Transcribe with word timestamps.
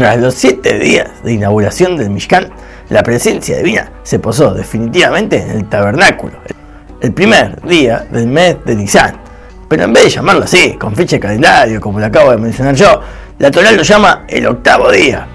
Tras 0.00 0.18
los 0.18 0.32
siete 0.32 0.78
días 0.78 1.10
de 1.22 1.34
inauguración 1.34 1.98
del 1.98 2.08
Mishkan, 2.08 2.48
la 2.88 3.02
presencia 3.02 3.58
divina 3.58 3.92
se 4.02 4.18
posó 4.18 4.54
definitivamente 4.54 5.42
en 5.42 5.50
el 5.50 5.68
tabernáculo, 5.68 6.38
el 7.02 7.12
primer 7.12 7.60
día 7.60 8.06
del 8.10 8.26
mes 8.26 8.56
de 8.64 8.76
Nisan. 8.76 9.20
Pero 9.68 9.84
en 9.84 9.92
vez 9.92 10.04
de 10.04 10.08
llamarlo 10.08 10.44
así, 10.44 10.72
con 10.78 10.96
fecha 10.96 11.16
de 11.16 11.20
calendario, 11.20 11.82
como 11.82 12.00
lo 12.00 12.06
acabo 12.06 12.30
de 12.30 12.38
mencionar 12.38 12.74
yo, 12.74 13.02
la 13.38 13.50
Torah 13.50 13.72
lo 13.72 13.82
llama 13.82 14.24
el 14.26 14.46
octavo 14.46 14.90
día. 14.90 15.28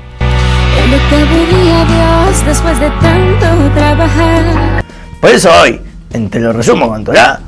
El 0.84 0.94
octavo 0.96 1.62
día, 1.62 1.86
Dios, 1.86 2.46
después 2.48 2.80
de 2.80 2.90
tanto 3.00 3.72
trabajar. 3.76 4.84
Por 5.22 5.30
eso 5.30 5.52
hoy, 5.62 5.80
entre 6.12 6.42
lo 6.42 6.52
resumo 6.54 6.90
con 6.90 7.04
Torah, 7.04 7.40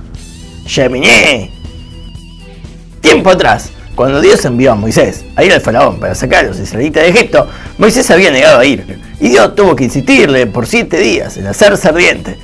Yeminé. 0.68 1.50
Tiempo 3.02 3.32
atrás, 3.32 3.72
cuando 3.98 4.22
Dios 4.22 4.46
envió 4.46 4.74
a 4.74 4.76
Moisés 4.76 5.26
a 5.36 5.44
ir 5.44 5.52
al 5.52 5.60
faraón 5.60 6.00
para 6.00 6.14
sacar 6.14 6.46
a 6.46 6.50
los 6.50 6.60
israelitas 6.60 7.02
de 7.02 7.10
Egipto, 7.10 7.50
Moisés 7.80 8.10
había 8.12 8.30
negado 8.30 8.60
a 8.60 8.66
ir, 8.66 9.02
y 9.20 9.30
Dios 9.30 9.56
tuvo 9.56 9.76
que 9.76 9.86
insistirle 9.86 10.46
por 10.46 10.68
siete 10.68 11.00
días 11.00 11.36
en 11.36 11.48
hacer 11.48 11.74
ardiente. 11.84 12.38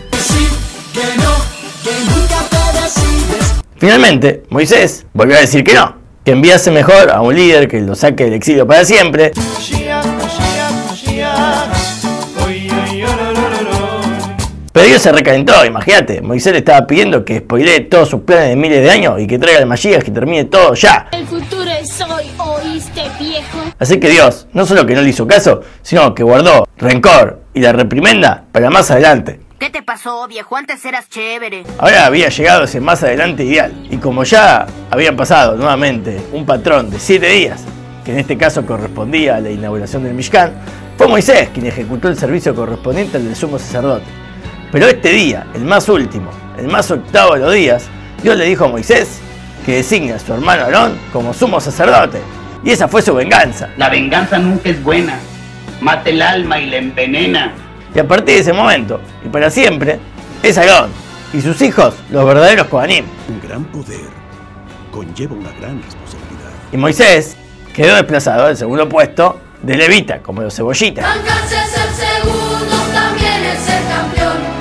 Finalmente, 3.77 4.43
Moisés 4.49 5.05
volvió 5.13 5.37
a 5.37 5.41
decir 5.41 5.63
que 5.63 5.75
no, 5.75 5.95
que 6.25 6.31
enviase 6.31 6.71
mejor 6.71 7.11
a 7.11 7.21
un 7.21 7.35
líder 7.35 7.67
que 7.67 7.81
lo 7.81 7.93
saque 7.93 8.23
del 8.23 8.33
exilio 8.33 8.65
para 8.65 8.83
siempre. 8.83 9.31
Pero 14.73 14.87
Dios 14.87 15.03
se 15.03 15.11
recalentó, 15.11 15.63
imagínate. 15.63 16.19
Moisés 16.21 16.51
le 16.51 16.57
estaba 16.57 16.87
pidiendo 16.87 17.23
que 17.23 17.37
spoilee 17.37 17.81
todos 17.81 18.09
sus 18.09 18.21
planes 18.21 18.49
de 18.49 18.55
miles 18.55 18.81
de 18.81 18.89
años 18.89 19.21
y 19.21 19.27
que 19.27 19.37
traiga 19.37 19.59
el 19.59 19.67
Mashiach 19.67 20.01
que 20.01 20.09
termine 20.09 20.45
todo 20.45 20.73
ya. 20.73 21.09
El 21.11 21.27
futuro 21.27 21.69
es 21.69 22.01
hoy, 22.01 22.23
¿oíste, 22.39 23.03
viejo? 23.19 23.59
Así 23.77 23.99
que 23.99 24.09
Dios 24.09 24.47
no 24.51 24.65
solo 24.65 24.83
que 24.87 24.95
no 24.95 25.03
le 25.03 25.09
hizo 25.09 25.27
caso, 25.27 25.61
sino 25.83 26.15
que 26.15 26.23
guardó 26.23 26.67
rencor 26.79 27.43
y 27.53 27.59
la 27.59 27.71
reprimenda 27.71 28.45
para 28.51 28.71
más 28.71 28.89
adelante. 28.89 29.39
¿Qué 29.59 29.69
te 29.69 29.83
pasó, 29.83 30.27
viejo? 30.27 30.57
Antes 30.57 30.83
eras 30.83 31.07
chévere. 31.07 31.65
Ahora 31.77 32.07
había 32.07 32.29
llegado 32.29 32.63
ese 32.63 32.81
más 32.81 33.03
adelante 33.03 33.43
ideal. 33.43 33.71
Y 33.91 33.97
como 33.97 34.23
ya 34.23 34.65
había 34.89 35.15
pasado 35.15 35.55
nuevamente 35.55 36.19
un 36.31 36.47
patrón 36.47 36.89
de 36.89 36.97
siete 36.97 37.27
días, 37.27 37.63
que 38.03 38.11
en 38.11 38.17
este 38.17 38.39
caso 38.39 38.65
correspondía 38.65 39.35
a 39.35 39.39
la 39.39 39.51
inauguración 39.51 40.03
del 40.03 40.15
Mishkan, 40.15 40.51
fue 40.97 41.07
Moisés 41.07 41.49
quien 41.53 41.67
ejecutó 41.67 42.09
el 42.09 42.17
servicio 42.17 42.55
correspondiente 42.55 43.17
al 43.17 43.25
del 43.25 43.35
sumo 43.35 43.59
sacerdote. 43.59 44.22
Pero 44.73 44.87
este 44.87 45.09
día, 45.09 45.45
el 45.53 45.65
más 45.65 45.87
último, 45.87 46.31
el 46.57 46.67
más 46.67 46.89
octavo 46.89 47.35
de 47.35 47.41
los 47.41 47.53
días, 47.53 47.83
Dios 48.23 48.35
le 48.35 48.45
dijo 48.45 48.65
a 48.65 48.69
Moisés 48.69 49.19
que 49.63 49.75
designe 49.75 50.13
a 50.13 50.19
su 50.19 50.33
hermano 50.33 50.63
Aarón 50.63 50.97
como 51.13 51.31
sumo 51.31 51.61
sacerdote. 51.61 52.19
Y 52.63 52.71
esa 52.71 52.87
fue 52.87 53.03
su 53.03 53.13
venganza. 53.13 53.69
La 53.77 53.89
venganza 53.89 54.39
nunca 54.39 54.69
es 54.69 54.83
buena. 54.83 55.19
Mata 55.79 56.09
el 56.09 56.23
alma 56.23 56.59
y 56.59 56.71
la 56.71 56.77
envenena. 56.77 57.53
Y 57.93 57.99
a 57.99 58.07
partir 58.07 58.33
de 58.33 58.41
ese 58.41 58.51
momento, 58.51 58.99
y 59.23 59.29
para 59.29 59.51
siempre, 59.51 59.99
es 60.41 60.57
Aarón 60.57 60.89
y 61.33 61.41
sus 61.41 61.61
hijos 61.61 61.93
los 62.09 62.25
verdaderos 62.25 62.65
Kohanim. 62.65 63.05
Un 63.29 63.47
gran 63.47 63.65
poder 63.65 64.09
conlleva 64.91 65.35
una 65.35 65.51
gran 65.51 65.83
responsabilidad. 65.83 66.49
Y 66.71 66.77
Moisés 66.77 67.37
quedó 67.75 67.93
desplazado 67.93 68.47
al 68.47 68.57
segundo 68.57 68.89
puesto 68.89 69.39
de 69.61 69.77
Levita, 69.77 70.23
como 70.23 70.41
los 70.41 70.55
cebollitas. 70.55 71.05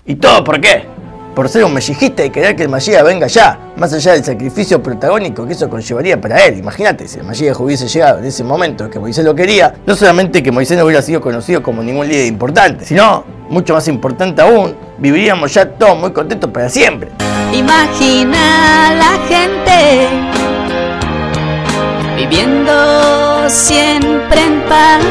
¿Y 0.04 0.16
todo 0.16 0.42
por 0.42 0.60
qué? 0.60 0.84
Por 1.32 1.48
ser 1.48 1.64
un 1.64 1.72
mellejista 1.72 2.24
y 2.24 2.30
querer 2.30 2.56
que 2.56 2.64
el 2.64 2.68
Mashiach 2.68 3.04
venga 3.04 3.28
ya, 3.28 3.56
más 3.76 3.92
allá 3.92 4.14
del 4.14 4.24
sacrificio 4.24 4.82
protagónico 4.82 5.46
que 5.46 5.52
eso 5.52 5.70
conllevaría 5.70 6.20
para 6.20 6.44
él. 6.44 6.58
Imagínate, 6.58 7.06
si 7.06 7.20
el 7.20 7.24
Mashiach 7.24 7.60
hubiese 7.60 7.86
llegado 7.86 8.18
en 8.18 8.24
ese 8.24 8.42
momento 8.42 8.90
que 8.90 8.98
Moisés 8.98 9.24
lo 9.24 9.32
quería, 9.36 9.74
no 9.86 9.94
solamente 9.94 10.42
que 10.42 10.50
Moisés 10.50 10.76
no 10.76 10.84
hubiera 10.84 11.02
sido 11.02 11.20
conocido 11.20 11.62
como 11.62 11.84
ningún 11.84 12.08
líder 12.08 12.26
importante, 12.26 12.84
sino, 12.84 13.24
mucho 13.48 13.74
más 13.74 13.86
importante 13.86 14.42
aún, 14.42 14.74
viviríamos 14.98 15.54
ya 15.54 15.66
todos 15.66 15.96
muy 15.96 16.10
contentos 16.10 16.50
para 16.50 16.68
siempre. 16.68 17.12
Imagina 17.52 18.94
la 18.94 19.18
gente 19.28 20.08
viviendo 22.16 23.48
siempre 23.48 24.42
en 24.42 24.62
paz. 24.68 25.04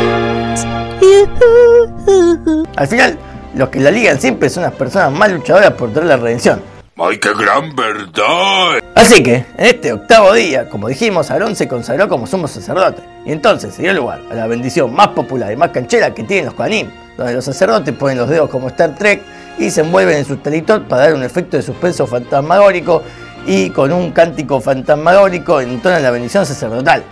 Al 2.75 2.87
final, 2.87 3.17
los 3.55 3.69
que 3.69 3.79
la 3.79 3.91
ligan 3.91 4.19
siempre 4.19 4.49
son 4.49 4.63
las 4.63 4.73
personas 4.73 5.11
más 5.11 5.31
luchadoras 5.31 5.71
por 5.73 5.91
traer 5.91 6.07
la 6.07 6.17
redención. 6.17 6.61
¡Ay, 6.97 7.17
qué 7.17 7.29
gran 7.33 7.75
verdad! 7.75 8.79
Así 8.95 9.23
que, 9.23 9.45
en 9.57 9.65
este 9.65 9.91
octavo 9.91 10.33
día, 10.33 10.69
como 10.69 10.87
dijimos, 10.87 11.31
Aarón 11.31 11.55
se 11.55 11.67
consagró 11.67 12.07
como 12.07 12.27
sumo 12.27 12.47
sacerdote. 12.47 13.01
Y 13.25 13.31
entonces 13.31 13.73
se 13.73 13.81
dio 13.81 13.93
lugar 13.93 14.21
a 14.29 14.35
la 14.35 14.47
bendición 14.47 14.93
más 14.93 15.07
popular 15.09 15.51
y 15.51 15.55
más 15.55 15.71
canchera 15.71 16.13
que 16.13 16.23
tienen 16.23 16.45
los 16.45 16.53
Kohanim, 16.53 16.89
donde 17.17 17.33
los 17.33 17.45
sacerdotes 17.45 17.93
ponen 17.95 18.17
los 18.17 18.29
dedos 18.29 18.49
como 18.49 18.67
Star 18.67 18.95
Trek 18.95 19.21
y 19.57 19.69
se 19.69 19.81
envuelven 19.81 20.17
en 20.17 20.25
sus 20.25 20.41
telitot 20.43 20.87
para 20.87 21.03
dar 21.03 21.13
un 21.13 21.23
efecto 21.23 21.57
de 21.57 21.63
suspenso 21.63 22.05
fantasmagórico 22.05 23.01
y 23.45 23.69
con 23.71 23.91
un 23.91 24.11
cántico 24.11 24.61
fantasmagórico 24.61 25.61
entonan 25.61 26.03
la 26.03 26.11
bendición 26.11 26.45
sacerdotal. 26.45 27.03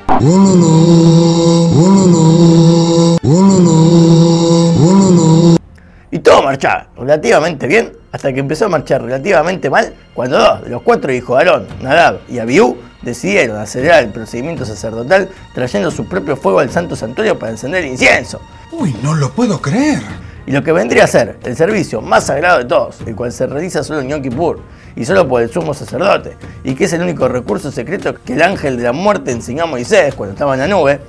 Y 6.20 6.22
todo 6.22 6.44
marchaba 6.44 6.88
relativamente 6.98 7.66
bien 7.66 7.94
hasta 8.12 8.34
que 8.34 8.42
empezó 8.42 8.66
a 8.66 8.68
marchar 8.68 9.02
relativamente 9.02 9.70
mal 9.70 9.94
cuando 10.14 10.38
dos 10.38 10.64
de 10.66 10.70
los 10.70 10.82
cuatro 10.82 11.14
hijos 11.14 11.40
de 11.40 11.50
Aarón, 11.50 11.68
Nadab 11.82 12.20
y 12.28 12.40
Abiú 12.40 12.76
decidieron 13.02 13.56
acelerar 13.56 14.04
el 14.04 14.10
procedimiento 14.10 14.66
sacerdotal 14.66 15.30
trayendo 15.54 15.90
su 15.92 16.10
propio 16.10 16.36
fuego 16.36 16.60
al 16.60 16.70
santo 16.72 16.98
santuario 16.98 17.40
para 17.40 17.54
encender 17.54 17.86
el 17.86 17.92
incienso. 17.92 18.42
Uy, 18.74 18.94
no 19.02 19.16
lo 19.16 19.32
puedo 19.32 19.62
creer. 19.62 20.02
Y 20.46 20.52
lo 20.52 20.62
que 20.62 20.74
vendría 20.74 21.06
a 21.06 21.08
ser 21.08 21.38
el 21.46 21.56
servicio 21.56 22.02
más 22.02 22.26
sagrado 22.26 22.58
de 22.58 22.66
todos, 22.66 22.98
el 23.06 23.16
cual 23.16 23.32
se 23.32 23.48
realiza 23.48 23.82
solo 23.82 24.02
en 24.02 24.10
Yom 24.10 24.22
Kippur 24.22 24.60
y 24.98 25.06
solo 25.06 25.26
por 25.26 25.42
el 25.42 25.50
sumo 25.50 25.74
sacerdote, 25.74 26.36
y 26.66 26.76
que 26.76 26.84
es 26.84 26.92
el 26.92 27.02
único 27.02 27.30
recurso 27.30 27.72
secreto 27.72 28.14
que 28.26 28.34
el 28.34 28.42
ángel 28.42 28.76
de 28.76 28.84
la 28.84 28.92
muerte 28.92 29.32
enseñó 29.32 29.64
a 29.64 29.68
Moisés 29.68 30.16
cuando 30.16 30.34
estaba 30.34 30.56
en 30.56 30.60
la 30.60 30.68
nube, 30.68 31.00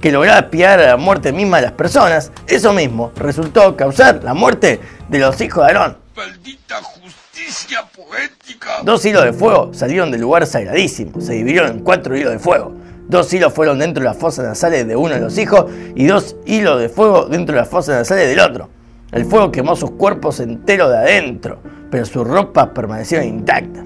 que 0.00 0.12
lograba 0.12 0.40
espiar 0.40 0.80
a 0.80 0.86
la 0.88 0.96
muerte 0.96 1.32
misma 1.32 1.58
de 1.58 1.64
las 1.64 1.72
personas, 1.72 2.32
eso 2.46 2.72
mismo 2.72 3.12
resultó 3.16 3.76
causar 3.76 4.22
la 4.24 4.34
muerte 4.34 4.80
de 5.08 5.18
los 5.18 5.40
hijos 5.40 5.66
de 5.66 5.72
Aarón. 5.72 5.98
¡Maldita 6.16 6.82
justicia 6.82 7.84
poética! 7.94 8.82
Dos 8.82 9.04
hilos 9.04 9.24
de 9.24 9.32
fuego 9.32 9.72
salieron 9.72 10.10
del 10.10 10.20
lugar 10.20 10.46
sagradísimo, 10.46 11.20
se 11.20 11.34
dividieron 11.34 11.70
en 11.70 11.78
cuatro 11.80 12.16
hilos 12.16 12.32
de 12.32 12.38
fuego. 12.38 12.72
Dos 13.08 13.32
hilos 13.32 13.52
fueron 13.52 13.78
dentro 13.78 14.02
de 14.02 14.08
las 14.08 14.16
fosas 14.16 14.46
nasales 14.46 14.86
de 14.86 14.96
uno 14.96 15.14
de 15.14 15.20
los 15.20 15.36
hijos 15.36 15.70
y 15.94 16.06
dos 16.06 16.36
hilos 16.46 16.80
de 16.80 16.88
fuego 16.88 17.26
dentro 17.26 17.54
de 17.54 17.60
las 17.60 17.68
fosas 17.68 17.96
nasales 17.98 18.28
del 18.28 18.40
otro. 18.40 18.68
El 19.10 19.26
fuego 19.26 19.52
quemó 19.52 19.76
sus 19.76 19.90
cuerpos 19.92 20.40
enteros 20.40 20.90
de 20.90 20.96
adentro, 20.96 21.58
pero 21.90 22.06
sus 22.06 22.26
ropas 22.26 22.68
permanecieron 22.74 23.26
intactas. 23.26 23.84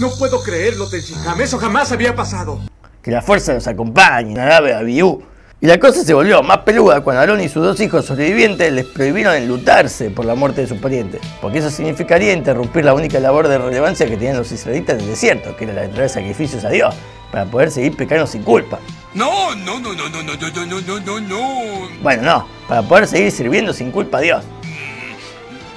No 0.00 0.10
puedo 0.18 0.42
creerlo, 0.42 0.88
Tenshinham. 0.88 1.40
Eso 1.40 1.58
jamás 1.58 1.92
había 1.92 2.14
pasado. 2.14 2.60
Que 3.08 3.12
la 3.12 3.22
fuerza 3.22 3.54
los 3.54 3.66
acompañe, 3.66 4.34
Nadabe 4.34 4.74
a 4.74 4.80
Abiú. 4.80 5.22
Y 5.62 5.66
la 5.66 5.80
cosa 5.80 6.04
se 6.04 6.12
volvió 6.12 6.42
más 6.42 6.58
peluda 6.58 7.00
cuando 7.00 7.20
Aarón 7.22 7.40
y 7.40 7.48
sus 7.48 7.62
dos 7.62 7.80
hijos 7.80 8.04
sobrevivientes 8.04 8.70
les 8.70 8.84
prohibieron 8.84 9.34
enlutarse 9.34 10.10
por 10.10 10.26
la 10.26 10.34
muerte 10.34 10.60
de 10.60 10.66
sus 10.66 10.76
parientes, 10.76 11.22
porque 11.40 11.60
eso 11.60 11.70
significaría 11.70 12.34
interrumpir 12.34 12.84
la 12.84 12.92
única 12.92 13.18
labor 13.18 13.48
de 13.48 13.56
relevancia 13.56 14.04
que 14.04 14.18
tenían 14.18 14.36
los 14.36 14.52
israelitas 14.52 14.96
en 14.96 15.04
el 15.04 15.06
desierto, 15.06 15.56
que 15.56 15.64
era 15.64 15.72
la 15.72 15.80
de 15.80 15.88
traer 15.88 16.10
sacrificios 16.10 16.66
a 16.66 16.68
Dios, 16.68 16.94
para 17.32 17.46
poder 17.46 17.70
seguir 17.70 17.96
pecando 17.96 18.26
sin 18.26 18.42
culpa. 18.42 18.78
No, 19.14 19.54
no, 19.54 19.80
no, 19.80 19.94
no, 19.94 20.10
no, 20.10 20.22
no, 20.22 20.34
no, 20.36 20.66
no, 20.66 20.80
no, 20.82 21.00
no, 21.00 21.20
no. 21.20 21.88
Bueno, 22.02 22.22
no, 22.24 22.48
para 22.68 22.82
poder 22.82 23.06
seguir 23.06 23.32
sirviendo 23.32 23.72
sin 23.72 23.90
culpa 23.90 24.18
a 24.18 24.20
Dios. 24.20 24.44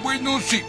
Bueno, 0.03 0.37
sí. 0.41 0.63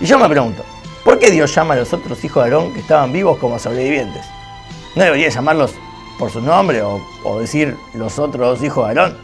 Y 0.00 0.06
yo 0.06 0.18
me 0.18 0.26
pregunto, 0.26 0.64
¿por 1.04 1.18
qué 1.18 1.30
Dios 1.30 1.54
llama 1.54 1.74
a 1.74 1.76
los 1.76 1.92
otros 1.92 2.24
hijos 2.24 2.42
de 2.42 2.50
Aarón 2.50 2.72
que 2.72 2.80
estaban 2.80 3.12
vivos 3.12 3.36
como 3.36 3.58
sobrevivientes? 3.58 4.24
¿No 4.94 5.02
debería 5.02 5.28
llamarlos 5.28 5.72
por 6.18 6.30
su 6.30 6.40
nombre 6.40 6.80
o, 6.82 7.40
decir 7.40 7.76
los 7.94 8.18
otros 8.18 8.62
hijos 8.62 8.84
de 8.84 9.00
Aarón? 9.00 9.16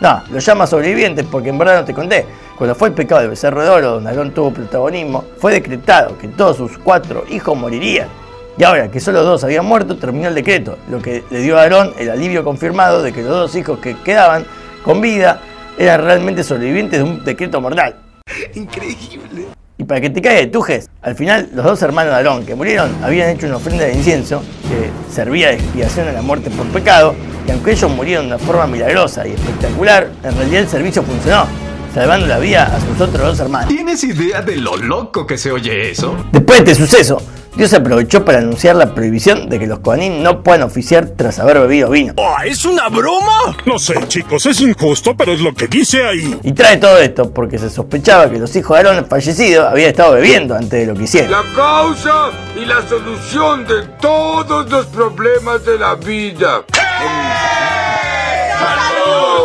No, 0.00 0.22
los 0.30 0.44
llama 0.44 0.66
sobrevivientes 0.66 1.26
porque 1.30 1.50
en 1.50 1.58
verdad 1.58 1.80
no 1.80 1.84
te 1.84 1.92
conté. 1.92 2.24
Cuando 2.56 2.74
fue 2.74 2.88
el 2.88 2.94
pecado 2.94 3.20
del 3.20 3.30
becerro 3.30 3.62
de 3.62 3.68
oro, 3.68 3.90
donde 3.92 4.08
Aarón 4.08 4.32
tuvo 4.32 4.50
protagonismo, 4.50 5.24
fue 5.36 5.52
decretado 5.52 6.16
que 6.16 6.28
todos 6.28 6.56
sus 6.56 6.78
cuatro 6.78 7.24
hijos 7.28 7.56
morirían. 7.56 8.08
Y 8.56 8.64
ahora 8.64 8.90
que 8.90 8.98
solo 8.98 9.22
dos 9.22 9.44
habían 9.44 9.66
muerto, 9.66 9.96
terminó 9.96 10.28
el 10.28 10.34
decreto, 10.34 10.78
lo 10.88 11.00
que 11.00 11.22
le 11.30 11.40
dio 11.40 11.58
a 11.58 11.62
Aarón 11.62 11.92
el 11.98 12.10
alivio 12.10 12.42
confirmado 12.42 13.02
de 13.02 13.12
que 13.12 13.22
los 13.22 13.30
dos 13.30 13.54
hijos 13.54 13.78
que 13.78 13.96
quedaban 13.98 14.46
con 14.82 15.02
vida 15.02 15.40
eran 15.78 16.02
realmente 16.02 16.42
sobrevivientes 16.42 16.98
de 16.98 17.04
un 17.04 17.24
decreto 17.24 17.60
mortal. 17.60 17.96
Increíble. 18.54 19.59
Para 19.90 20.00
que 20.00 20.08
te 20.08 20.22
caiga 20.22 20.38
de 20.38 20.46
tujes, 20.46 20.88
al 21.02 21.16
final 21.16 21.48
los 21.52 21.64
dos 21.64 21.82
hermanos 21.82 22.12
de 22.12 22.18
Aarón 22.18 22.46
que 22.46 22.54
murieron 22.54 22.94
habían 23.02 23.28
hecho 23.30 23.48
una 23.48 23.56
ofrenda 23.56 23.86
de 23.86 23.94
incienso 23.94 24.40
que 24.68 24.88
servía 25.12 25.48
de 25.48 25.54
expiación 25.54 26.06
a 26.06 26.12
la 26.12 26.22
muerte 26.22 26.48
por 26.48 26.64
pecado, 26.68 27.12
y 27.44 27.50
aunque 27.50 27.72
ellos 27.72 27.90
murieron 27.90 28.28
de 28.28 28.34
una 28.36 28.38
forma 28.38 28.68
milagrosa 28.68 29.26
y 29.26 29.32
espectacular, 29.32 30.08
en 30.22 30.36
realidad 30.36 30.62
el 30.62 30.68
servicio 30.68 31.02
funcionó, 31.02 31.44
salvando 31.92 32.28
la 32.28 32.38
vida 32.38 32.72
a 32.72 32.78
sus 32.78 33.00
otros 33.00 33.20
dos 33.20 33.40
hermanos. 33.40 33.68
¿Tienes 33.68 34.04
idea 34.04 34.42
de 34.42 34.58
lo 34.58 34.76
loco 34.76 35.26
que 35.26 35.36
se 35.36 35.50
oye 35.50 35.90
eso? 35.90 36.14
Después 36.30 36.64
de 36.64 36.70
este 36.70 36.86
suceso, 36.86 37.20
Dios 37.56 37.72
aprovechó 37.74 38.24
para 38.24 38.38
anunciar 38.38 38.76
la 38.76 38.94
prohibición 38.94 39.48
de 39.48 39.58
que 39.58 39.66
los 39.66 39.80
Kohanim 39.80 40.22
no 40.22 40.42
puedan 40.42 40.62
oficiar 40.62 41.08
tras 41.16 41.38
haber 41.40 41.58
bebido 41.60 41.90
vino. 41.90 42.14
Ah, 42.18 42.46
¿Es 42.46 42.64
una 42.64 42.88
broma? 42.88 43.56
No 43.66 43.78
sé, 43.78 43.94
chicos, 44.06 44.46
es 44.46 44.60
injusto, 44.60 45.16
pero 45.16 45.32
es 45.32 45.40
lo 45.40 45.52
que 45.52 45.66
dice 45.66 46.04
ahí. 46.06 46.38
Y 46.42 46.52
trae 46.52 46.76
todo 46.76 46.98
esto 46.98 47.32
porque 47.32 47.58
se 47.58 47.68
sospechaba 47.68 48.30
que 48.30 48.38
los 48.38 48.54
hijos 48.54 48.80
de 48.80 48.88
Aarón 48.88 49.06
fallecidos 49.06 49.66
habían 49.66 49.90
estado 49.90 50.12
bebiendo 50.14 50.54
antes 50.54 50.80
de 50.80 50.86
lo 50.86 50.94
que 50.94 51.04
hicieron. 51.04 51.32
La 51.32 51.42
causa 51.54 52.30
y 52.60 52.64
la 52.64 52.86
solución 52.88 53.66
de 53.66 53.82
todos 54.00 54.70
los 54.70 54.86
problemas 54.86 55.64
de 55.64 55.78
la 55.78 55.96
vida. 55.96 56.64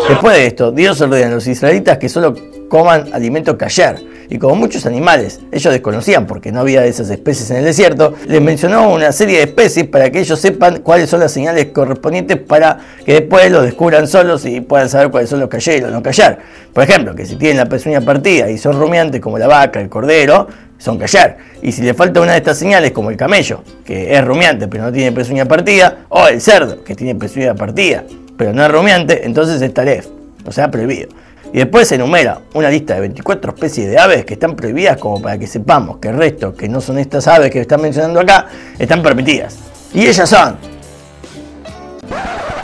Después 0.08 0.36
de 0.36 0.46
esto, 0.46 0.72
Dios 0.72 1.02
ordena 1.02 1.28
a 1.28 1.32
los 1.32 1.48
israelitas 1.48 1.98
que 1.98 2.08
solo 2.08 2.36
coman 2.70 3.12
alimento 3.14 3.58
kasher. 3.58 4.15
Y 4.30 4.38
como 4.38 4.56
muchos 4.56 4.86
animales 4.86 5.40
ellos 5.52 5.72
desconocían 5.72 6.28
porque 6.28 6.52
no 6.52 6.62
había 6.62 6.86
esas 6.86 7.10
especies 7.10 7.50
en 7.52 7.58
el 7.58 7.66
desierto, 7.66 8.14
les 8.28 8.42
mencionó 8.42 8.94
una 8.94 9.12
serie 9.12 9.38
de 9.38 9.44
especies 9.44 9.88
para 9.88 10.10
que 10.10 10.20
ellos 10.20 10.40
sepan 10.40 10.82
cuáles 10.82 11.10
son 11.10 11.20
las 11.20 11.32
señales 11.32 11.68
correspondientes 11.68 12.38
para 12.38 12.80
que 13.06 13.14
después 13.14 13.52
lo 13.52 13.62
descubran 13.62 14.08
solos 14.08 14.46
y 14.46 14.62
puedan 14.62 14.90
saber 14.90 15.12
cuáles 15.12 15.30
son 15.30 15.40
los 15.40 15.50
kasher 15.50 15.78
y 15.78 15.82
los 15.82 15.92
no 15.92 16.02
kasher. 16.02 16.38
Por 16.74 16.84
ejemplo, 16.84 17.16
que 17.16 17.26
si 17.26 17.36
tienen 17.36 17.58
la 17.58 17.66
pezuña 17.66 18.02
partida 18.02 18.50
y 18.50 18.58
son 18.58 18.80
rumiantes 18.80 19.22
como 19.22 19.38
la 19.38 19.48
vaca, 19.48 19.80
el 19.80 19.90
cordero, 19.90 20.48
son 20.78 20.98
callar. 20.98 21.38
Y 21.62 21.72
si 21.72 21.82
le 21.82 21.94
falta 21.94 22.20
una 22.20 22.34
de 22.34 22.40
estas 22.40 22.58
señales, 22.58 22.92
como 22.92 23.10
el 23.10 23.18
camello, 23.18 23.64
que 23.86 24.14
es 24.16 24.24
rumiante 24.26 24.68
pero 24.68 24.84
no 24.84 24.92
tiene 24.92 25.12
pezuña 25.12 25.46
partida, 25.46 26.00
o 26.10 26.28
el 26.28 26.42
cerdo, 26.42 26.84
que 26.84 26.96
tiene 26.96 27.16
pezuña 27.16 27.56
partida 27.56 28.04
pero 28.38 28.54
no 28.54 28.64
es 28.64 28.72
rumiante, 28.72 29.26
entonces 29.26 29.62
es 29.62 29.74
taref, 29.74 30.08
o 30.46 30.52
sea, 30.52 30.70
prohibido. 30.70 31.10
Y 31.54 31.58
después 31.60 31.88
se 31.88 31.96
enumera 31.96 32.42
una 32.54 32.70
lista 32.70 32.96
de 32.96 33.02
24 33.02 33.54
especies 33.54 33.90
de 33.90 33.98
aves 33.98 34.26
que 34.26 34.34
están 34.34 34.56
prohibidas 34.56 34.98
como 34.98 35.22
para 35.22 35.38
que 35.38 35.48
sepamos 35.48 35.98
que 35.98 36.10
el 36.10 36.18
resto, 36.18 36.54
que 36.54 36.68
no 36.68 36.82
son 36.82 36.98
estas 36.98 37.28
aves 37.28 37.52
que 37.52 37.62
están 37.62 37.82
mencionando 37.82 38.20
acá, 38.20 38.48
están 38.78 39.02
permitidas. 39.02 39.58
Y 39.94 40.06
ellas 40.06 40.30
son... 40.30 40.58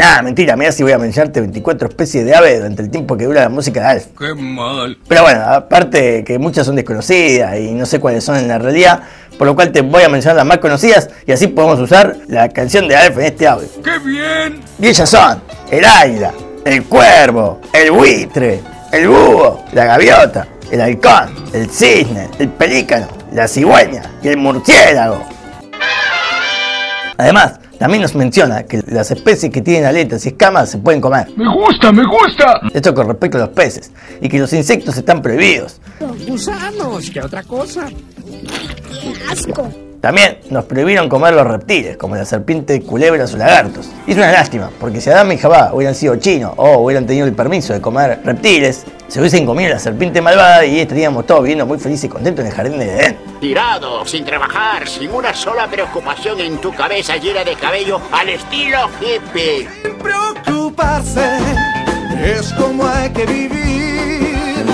Ah, 0.04 0.22
mentira, 0.24 0.56
mira 0.56 0.72
si 0.72 0.82
voy 0.82 0.94
a 0.94 0.98
mencionarte 0.98 1.40
24 1.42 1.90
especies 1.90 2.26
de 2.26 2.36
aves 2.36 2.58
durante 2.58 2.82
el 2.82 2.90
tiempo 2.90 3.16
que 3.16 3.26
dura 3.26 3.42
la 3.42 3.50
música 3.50 3.82
de 3.82 3.88
Alf. 3.88 4.08
Qué 4.18 4.34
mal. 4.34 4.98
Pero 5.08 5.22
bueno, 5.22 5.42
aparte 5.42 6.24
que 6.24 6.40
muchas 6.40 6.66
son 6.66 6.76
desconocidas 6.76 7.60
y 7.60 7.72
no 7.72 7.86
sé 7.86 8.00
cuáles 8.00 8.24
son 8.24 8.38
en 8.38 8.48
la 8.48 8.58
realidad, 8.58 9.04
por 9.38 9.46
lo 9.46 9.56
cual 9.56 9.72
te 9.72 9.82
voy 9.82 10.02
a 10.02 10.10
mencionar 10.10 10.38
las 10.38 10.46
más 10.46 10.58
conocidas 10.58 11.10
y 11.28 11.32
así 11.32 11.48
podemos 11.48 11.80
usar 11.80 12.18
la 12.28 12.50
canción 12.50 12.88
de 12.88 12.96
Alf 12.96 13.18
en 13.20 13.26
este 13.26 13.48
audio. 13.48 13.68
¡Qué 13.84 14.00
bien! 14.00 14.62
Y 14.80 14.88
ellas 14.88 15.08
son 15.08 15.40
el 15.70 15.86
águila, 15.86 16.34
el 16.66 16.84
cuervo, 16.86 17.62
el 17.72 17.92
buitre, 17.92 18.60
el 18.92 19.08
búho, 19.08 19.64
la 19.74 19.86
gaviota, 19.86 20.48
el 20.70 20.82
halcón, 20.82 21.34
el 21.54 21.70
cisne, 21.70 22.30
el 22.40 22.50
pelícano, 22.50 23.08
la 23.34 23.48
cigüeña 23.48 24.04
y 24.22 24.28
el 24.30 24.38
murciélago. 24.38 25.24
Además, 27.18 27.60
también 27.78 28.02
nos 28.02 28.14
menciona 28.16 28.64
que 28.64 28.82
las 28.88 29.10
especies 29.12 29.52
que 29.52 29.62
tienen 29.62 29.86
aletas 29.86 30.26
y 30.26 30.30
escamas 30.30 30.70
se 30.70 30.78
pueden 30.78 31.02
comer. 31.02 31.28
¡Me 31.36 31.52
gusta, 31.52 31.92
me 31.92 32.04
gusta! 32.06 32.62
Esto 32.74 32.94
con 32.94 33.08
respecto 33.08 33.38
a 33.38 33.42
los 33.42 33.50
peces. 33.50 33.92
Y 34.22 34.30
que 34.30 34.40
los 34.40 34.54
insectos 34.54 34.98
están 34.98 35.22
prohibidos. 35.22 35.82
Gusanos, 36.28 37.10
¿qué 37.10 37.22
otra 37.22 37.44
cosa? 37.44 37.88
También 40.02 40.40
nos 40.50 40.66
prohibieron 40.66 41.08
comer 41.08 41.36
los 41.36 41.46
reptiles, 41.46 41.96
como 41.96 42.16
la 42.16 42.26
serpiente, 42.26 42.82
culebras 42.82 43.36
o 43.36 43.38
lagartos. 43.38 43.88
Y 44.08 44.12
es 44.12 44.18
una 44.18 44.32
lástima, 44.32 44.72
porque 44.80 45.00
si 45.00 45.12
Adán 45.12 45.32
y 45.32 45.38
Jabá 45.38 45.70
hubieran 45.76 45.94
sido 45.94 46.16
chinos 46.16 46.54
o 46.58 46.80
hubieran 46.80 47.06
tenido 47.06 47.28
el 47.28 47.34
permiso 47.34 47.72
de 47.72 47.82
comer 47.82 48.20
reptiles, 48.26 48.84
se 49.08 49.20
hubiesen 49.20 49.46
comido 49.46 49.70
la 49.70 49.78
serpiente 49.78 50.20
malvada 50.20 50.66
y 50.66 50.80
estaríamos 50.80 51.28
todos 51.28 51.44
viviendo 51.44 51.68
muy 51.68 51.78
felices 51.78 52.06
y 52.06 52.10
contentos 52.10 52.44
en 52.44 52.50
el 52.50 52.58
jardín 52.58 52.80
de 52.80 52.86
Edén. 52.86 53.18
Tirado, 53.40 54.04
sin 54.04 54.26
trabajar, 54.26 54.88
sin 54.88 55.12
una 55.12 55.36
sola 55.36 55.68
preocupación 55.68 56.40
en 56.40 56.58
tu 56.58 56.74
cabeza 56.74 57.18
llena 57.18 57.44
de 57.44 57.54
cabello, 57.54 58.02
al 58.12 58.30
estilo 58.30 58.90
hippie. 59.00 59.68
Preocuparse 60.02 61.38
es 62.24 62.52
como 62.54 62.88
hay 62.88 63.12
que 63.12 63.26
vivir. 63.28 64.66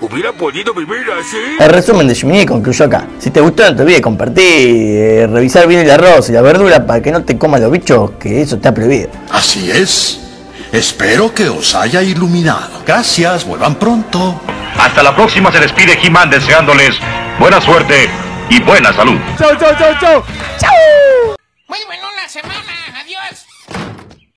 Hubiera 0.00 0.32
podido 0.32 0.74
vivir 0.74 1.04
así. 1.18 1.36
El 1.58 1.68
resumen 1.70 2.08
de 2.08 2.14
Jiminy 2.14 2.46
concluyó 2.46 2.84
acá. 2.84 3.06
Si 3.18 3.30
te 3.30 3.40
gustó, 3.40 3.64
no 3.64 3.76
te 3.76 3.82
olvides 3.82 4.00
compartir, 4.00 4.44
eh, 4.46 5.26
revisar 5.30 5.66
bien 5.66 5.80
el 5.80 5.90
arroz 5.90 6.28
y 6.30 6.32
la 6.32 6.42
verdura 6.42 6.86
para 6.86 7.02
que 7.02 7.12
no 7.12 7.24
te 7.24 7.38
coman 7.38 7.60
los 7.60 7.70
bichos, 7.70 8.12
que 8.12 8.42
eso 8.42 8.56
está 8.56 8.72
prohibido. 8.72 9.10
Así 9.30 9.70
es. 9.70 10.20
Espero 10.72 11.34
que 11.34 11.48
os 11.48 11.74
haya 11.74 12.02
iluminado. 12.02 12.82
Gracias, 12.86 13.44
vuelvan 13.44 13.74
pronto. 13.74 14.40
Hasta 14.78 15.02
la 15.02 15.14
próxima 15.14 15.52
se 15.52 15.60
despide 15.60 15.98
He-Man 16.02 16.30
deseándoles 16.30 16.96
buena 17.38 17.60
suerte 17.60 18.08
y 18.48 18.60
buena 18.62 18.92
salud. 18.92 19.18
¡Chau, 19.38 19.50
chau, 19.58 19.74
chau, 19.78 19.94
chau! 19.98 20.22
Muy 21.68 21.78
bueno 21.86 22.06
la 22.16 22.28
semana. 22.28 22.81